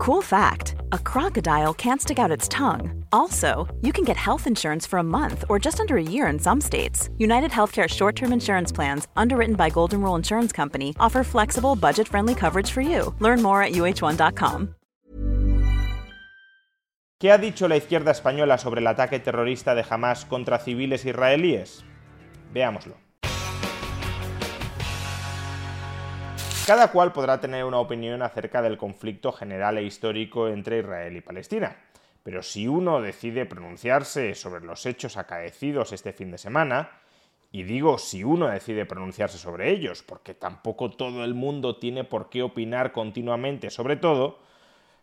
[0.00, 3.04] Cool fact a crocodile can't stick out its tongue.
[3.12, 6.38] Also, you can get health insurance for a month or just under a year in
[6.38, 7.10] some states.
[7.18, 12.08] United Healthcare short term insurance plans, underwritten by Golden Rule Insurance Company, offer flexible, budget
[12.08, 13.14] friendly coverage for you.
[13.20, 14.74] Learn more at uh1.com.
[17.18, 21.84] ¿Qué ha dicho la izquierda española sobre el ataque terrorista de Hamas contra civiles israelíes?
[22.54, 23.09] Veámoslo.
[26.70, 31.20] Cada cual podrá tener una opinión acerca del conflicto general e histórico entre Israel y
[31.20, 31.76] Palestina,
[32.22, 36.92] pero si uno decide pronunciarse sobre los hechos acaecidos este fin de semana,
[37.50, 42.30] y digo si uno decide pronunciarse sobre ellos, porque tampoco todo el mundo tiene por
[42.30, 44.38] qué opinar continuamente sobre todo,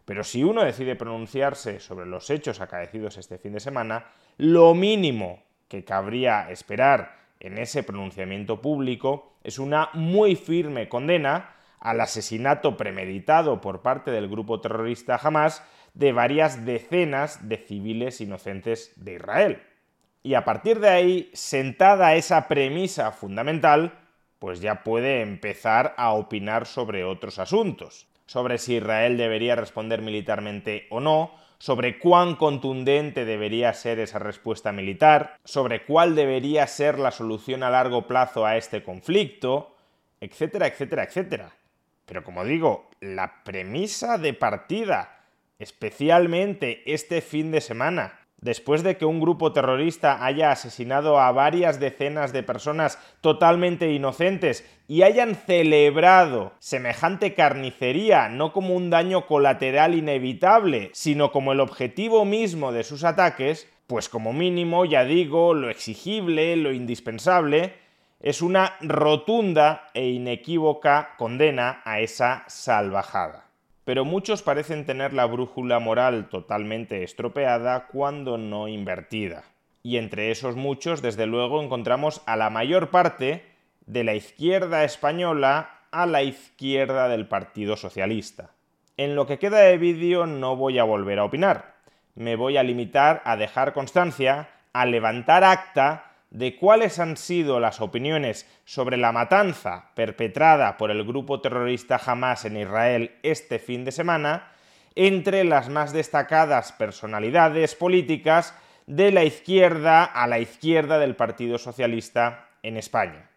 [0.06, 4.06] pero si uno decide pronunciarse sobre los hechos acaecidos este fin de semana,
[4.38, 11.56] lo mínimo que cabría esperar en ese pronunciamiento público es una muy firme condena
[11.88, 18.92] al asesinato premeditado por parte del grupo terrorista Hamas de varias decenas de civiles inocentes
[18.98, 19.64] de Israel.
[20.22, 23.94] Y a partir de ahí, sentada esa premisa fundamental,
[24.38, 30.88] pues ya puede empezar a opinar sobre otros asuntos, sobre si Israel debería responder militarmente
[30.90, 37.12] o no, sobre cuán contundente debería ser esa respuesta militar, sobre cuál debería ser la
[37.12, 39.74] solución a largo plazo a este conflicto,
[40.20, 41.57] etcétera, etcétera, etcétera.
[42.08, 45.26] Pero como digo, la premisa de partida,
[45.60, 51.82] especialmente este fin de semana, después de que un grupo terrorista haya asesinado a varias
[51.82, 59.94] decenas de personas totalmente inocentes y hayan celebrado semejante carnicería no como un daño colateral
[59.94, 65.70] inevitable, sino como el objetivo mismo de sus ataques, pues como mínimo, ya digo, lo
[65.70, 67.74] exigible, lo indispensable,
[68.20, 73.48] es una rotunda e inequívoca condena a esa salvajada
[73.88, 79.46] pero muchos parecen tener la brújula moral totalmente estropeada cuando no invertida.
[79.82, 83.46] Y entre esos muchos, desde luego, encontramos a la mayor parte
[83.86, 88.50] de la izquierda española a la izquierda del Partido Socialista.
[88.98, 91.76] En lo que queda de vídeo no voy a volver a opinar.
[92.14, 97.82] Me voy a limitar a dejar constancia, a levantar acta de cuáles han sido las
[97.82, 103.92] opiniones sobre la matanza perpetrada por el grupo terrorista Hamas en Israel este fin de
[103.92, 104.52] semana
[104.96, 108.54] entre las más destacadas personalidades políticas
[108.88, 113.30] de la izquierda a la izquierda del Partido Socialista en España.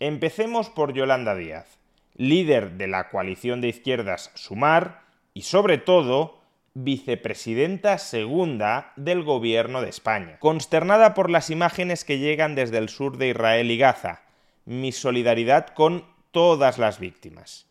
[0.00, 1.78] Empecemos por Yolanda Díaz,
[2.16, 5.02] líder de la coalición de izquierdas Sumar
[5.34, 6.41] y sobre todo
[6.74, 10.38] vicepresidenta segunda del gobierno de España.
[10.38, 14.22] Consternada por las imágenes que llegan desde el sur de Israel y Gaza,
[14.64, 17.66] mi solidaridad con todas las víctimas.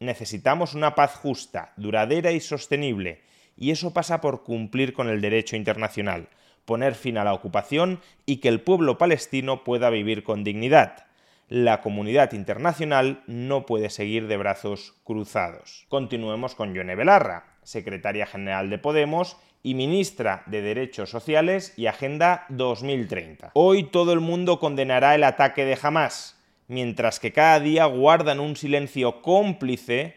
[0.00, 3.20] Necesitamos una paz justa, duradera y sostenible,
[3.56, 6.28] y eso pasa por cumplir con el derecho internacional,
[6.64, 11.06] poner fin a la ocupación y que el pueblo palestino pueda vivir con dignidad.
[11.48, 15.84] La comunidad internacional no puede seguir de brazos cruzados.
[15.88, 22.46] Continuemos con Yone Belarra secretaria general de Podemos y ministra de Derechos Sociales y Agenda
[22.48, 23.50] 2030.
[23.54, 28.56] Hoy todo el mundo condenará el ataque de Hamas, mientras que cada día guardan un
[28.56, 30.16] silencio cómplice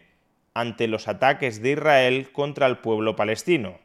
[0.53, 3.79] ante los ataques de Israel contra el pueblo palestino.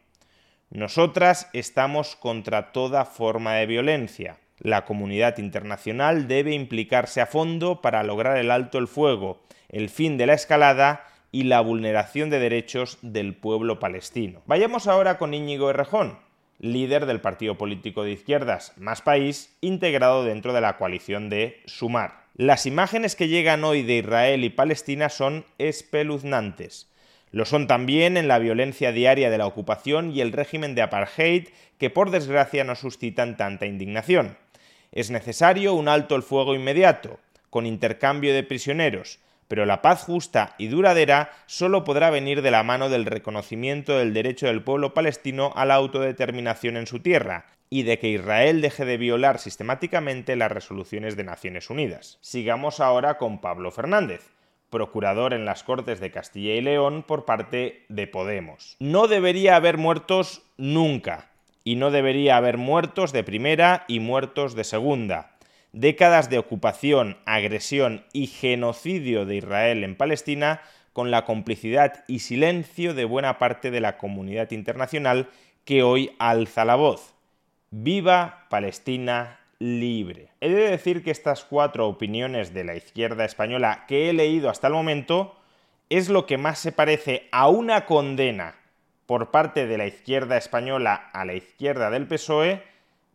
[0.70, 4.38] Nosotras estamos contra toda forma de violencia.
[4.58, 10.18] La comunidad internacional debe implicarse a fondo para lograr el alto el fuego, el fin
[10.18, 14.42] de la escalada y la vulneración de derechos del pueblo palestino.
[14.46, 16.18] Vayamos ahora con Íñigo Errejón,
[16.58, 22.24] líder del partido político de izquierdas Más País, integrado dentro de la coalición de Sumar.
[22.34, 26.88] Las imágenes que llegan hoy de Israel y Palestina son espeluznantes.
[27.30, 31.48] Lo son también en la violencia diaria de la ocupación y el régimen de apartheid
[31.78, 34.38] que por desgracia no suscitan tanta indignación.
[34.92, 37.18] Es necesario un alto el fuego inmediato,
[37.50, 39.18] con intercambio de prisioneros,
[39.48, 44.12] pero la paz justa y duradera solo podrá venir de la mano del reconocimiento del
[44.12, 48.84] derecho del pueblo palestino a la autodeterminación en su tierra, y de que Israel deje
[48.84, 52.18] de violar sistemáticamente las resoluciones de Naciones Unidas.
[52.20, 54.30] Sigamos ahora con Pablo Fernández,
[54.70, 58.76] procurador en las Cortes de Castilla y León por parte de Podemos.
[58.78, 61.30] No debería haber muertos nunca,
[61.64, 65.37] y no debería haber muertos de primera y muertos de segunda
[65.80, 70.60] décadas de ocupación, agresión y genocidio de Israel en Palestina
[70.92, 75.28] con la complicidad y silencio de buena parte de la comunidad internacional
[75.64, 77.14] que hoy alza la voz.
[77.70, 80.30] Viva Palestina libre.
[80.40, 84.66] He de decir que estas cuatro opiniones de la izquierda española que he leído hasta
[84.66, 85.36] el momento
[85.90, 88.56] es lo que más se parece a una condena
[89.06, 92.62] por parte de la izquierda española a la izquierda del PSOE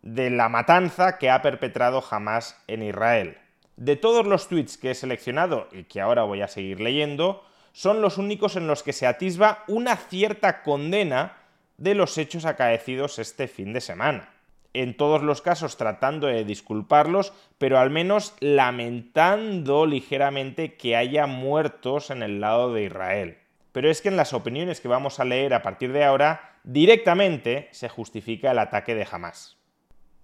[0.04, 3.38] de la matanza que ha perpetrado Hamas en Israel.
[3.78, 8.02] De todos los tweets que he seleccionado y que ahora voy a seguir leyendo, son
[8.02, 11.38] los únicos en los que se atisba una cierta condena
[11.78, 14.30] de los hechos acaecidos este fin de semana.
[14.74, 22.10] En todos los casos tratando de disculparlos, pero al menos lamentando ligeramente que haya muertos
[22.10, 23.38] en el lado de Israel.
[23.72, 27.70] Pero es que en las opiniones que vamos a leer a partir de ahora, directamente
[27.72, 29.58] se justifica el ataque de Hamas.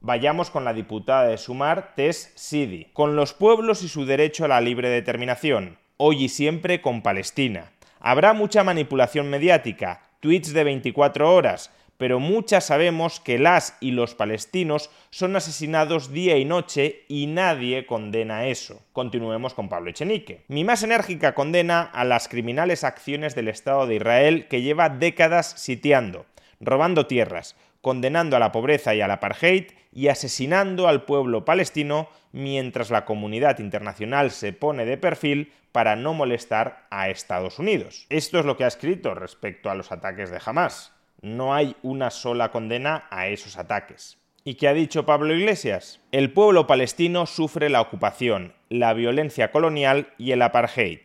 [0.02, 4.48] Vayamos con la diputada de Sumar, Tess Sidi, con los pueblos y su derecho a
[4.48, 7.74] la libre determinación, hoy y siempre con Palestina.
[8.00, 14.16] Habrá mucha manipulación mediática, tweets de 24 horas, pero muchas sabemos que las y los
[14.16, 18.82] palestinos son asesinados día y noche y nadie condena eso.
[18.94, 20.46] Continuemos con Pablo Echenique.
[20.48, 25.48] Mi más enérgica condena a las criminales acciones del Estado de Israel que lleva décadas
[25.58, 26.26] sitiando,
[26.62, 32.92] robando tierras, condenando a la pobreza y al apartheid y asesinando al pueblo palestino mientras
[32.92, 38.06] la comunidad internacional se pone de perfil para no molestar a Estados Unidos.
[38.10, 40.94] Esto es lo que ha escrito respecto a los ataques de Hamas.
[41.22, 44.18] No hay una sola condena a esos ataques.
[44.44, 46.00] ¿Y qué ha dicho Pablo Iglesias?
[46.12, 51.02] El pueblo palestino sufre la ocupación, la violencia colonial y el apartheid.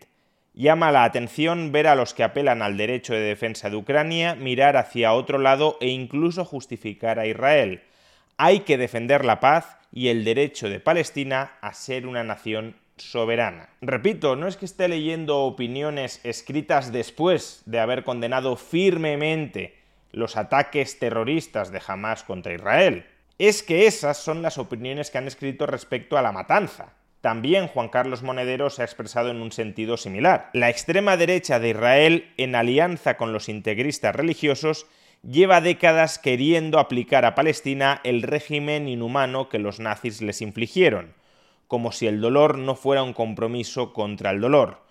[0.56, 4.76] Llama la atención ver a los que apelan al derecho de defensa de Ucrania mirar
[4.76, 7.82] hacia otro lado e incluso justificar a Israel.
[8.36, 13.68] Hay que defender la paz y el derecho de Palestina a ser una nación soberana.
[13.80, 19.74] Repito, no es que esté leyendo opiniones escritas después de haber condenado firmemente
[20.12, 23.06] los ataques terroristas de Hamas contra Israel.
[23.40, 26.92] Es que esas son las opiniones que han escrito respecto a la matanza.
[27.24, 30.50] También Juan Carlos Monedero se ha expresado en un sentido similar.
[30.52, 34.84] La extrema derecha de Israel, en alianza con los integristas religiosos,
[35.22, 41.14] lleva décadas queriendo aplicar a Palestina el régimen inhumano que los nazis les infligieron,
[41.66, 44.82] como si el dolor no fuera un compromiso contra el dolor.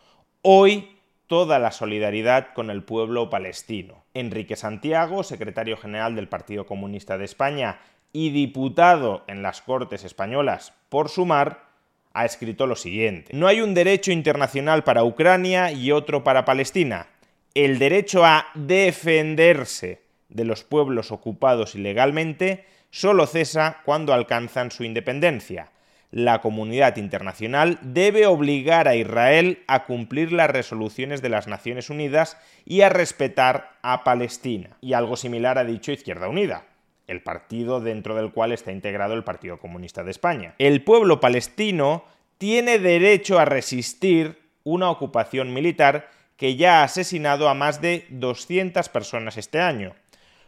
[0.42, 0.98] Hoy
[1.28, 4.06] toda la solidaridad con el pueblo palestino.
[4.16, 7.80] Enrique Santiago, secretario general del Partido Comunista de España
[8.12, 11.73] y diputado en las Cortes Españolas por Sumar,
[12.14, 13.32] ha escrito lo siguiente.
[13.34, 17.08] No hay un derecho internacional para Ucrania y otro para Palestina.
[17.54, 25.72] El derecho a defenderse de los pueblos ocupados ilegalmente solo cesa cuando alcanzan su independencia.
[26.12, 32.38] La comunidad internacional debe obligar a Israel a cumplir las resoluciones de las Naciones Unidas
[32.66, 34.78] y a respetar a Palestina.
[34.80, 36.66] Y algo similar ha dicho Izquierda Unida
[37.08, 40.56] el partido dentro del cual está integrado el Partido Comunista de España.
[40.58, 42.06] El pueblo palestino
[42.38, 48.90] tiene derecho a resistir una ocupación militar que ya ha asesinado a más de 200
[48.90, 49.94] personas este año.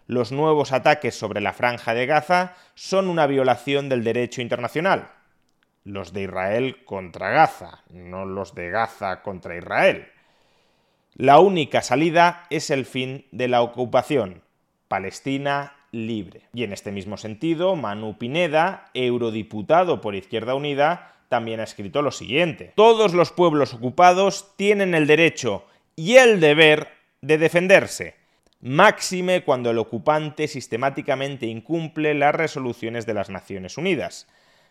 [0.07, 5.09] Los nuevos ataques sobre la franja de Gaza son una violación del derecho internacional.
[5.83, 10.07] Los de Israel contra Gaza, no los de Gaza contra Israel.
[11.13, 14.43] La única salida es el fin de la ocupación.
[14.87, 16.41] Palestina libre.
[16.53, 22.11] Y en este mismo sentido, Manu Pineda, eurodiputado por Izquierda Unida, también ha escrito lo
[22.11, 22.73] siguiente.
[22.75, 25.65] Todos los pueblos ocupados tienen el derecho
[25.95, 26.89] y el deber
[27.21, 28.15] de defenderse,
[28.61, 34.27] máxime cuando el ocupante sistemáticamente incumple las resoluciones de las Naciones Unidas.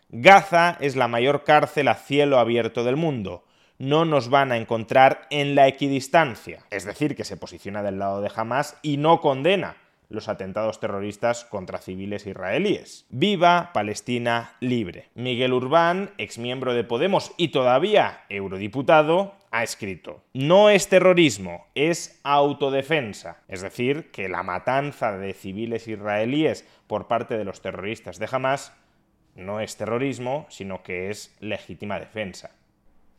[0.09, 3.43] Gaza es la mayor cárcel a cielo abierto del mundo.
[3.77, 8.21] No nos van a encontrar en la equidistancia, es decir, que se posiciona del lado
[8.21, 9.75] de Hamas y no condena
[10.09, 13.05] los atentados terroristas contra civiles israelíes.
[13.09, 15.09] Viva Palestina libre.
[15.15, 23.41] Miguel Urbán, exmiembro de Podemos y todavía eurodiputado, ha escrito, no es terrorismo, es autodefensa.
[23.47, 28.73] Es decir, que la matanza de civiles israelíes por parte de los terroristas de Hamas
[29.33, 32.51] no es terrorismo, sino que es legítima defensa.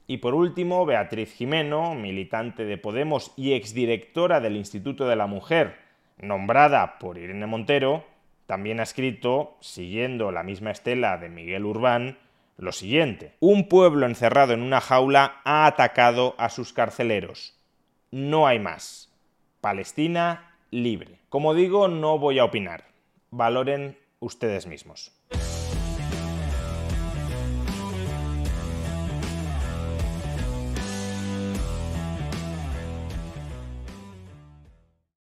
[0.07, 5.86] Y por último, Beatriz Jimeno, militante de Podemos y exdirectora del Instituto de la Mujer
[6.19, 8.05] nombrada por Irene Montero,
[8.47, 12.19] también ha escrito, siguiendo la misma estela de Miguel Urbán,
[12.57, 13.35] lo siguiente.
[13.41, 17.55] Un pueblo encerrado en una jaula ha atacado a sus carceleros.
[18.11, 19.13] No hay más.
[19.61, 21.19] Palestina libre.
[21.29, 22.85] Como digo, no voy a opinar.
[23.31, 25.16] Valoren ustedes mismos.